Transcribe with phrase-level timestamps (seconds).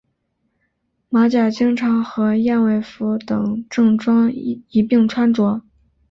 [1.09, 5.61] 马甲经常和燕尾服等正装一并穿着。